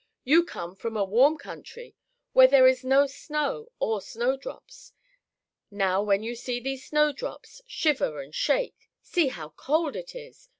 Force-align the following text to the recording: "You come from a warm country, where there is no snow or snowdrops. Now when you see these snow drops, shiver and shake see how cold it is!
"You 0.23 0.43
come 0.43 0.75
from 0.75 0.97
a 0.97 1.05
warm 1.05 1.37
country, 1.37 1.93
where 2.33 2.47
there 2.47 2.65
is 2.65 2.83
no 2.83 3.05
snow 3.05 3.71
or 3.77 4.01
snowdrops. 4.01 4.93
Now 5.69 6.01
when 6.01 6.23
you 6.23 6.33
see 6.33 6.59
these 6.59 6.87
snow 6.87 7.11
drops, 7.11 7.61
shiver 7.67 8.19
and 8.19 8.33
shake 8.33 8.89
see 9.03 9.27
how 9.27 9.49
cold 9.49 9.95
it 9.95 10.15
is! 10.15 10.49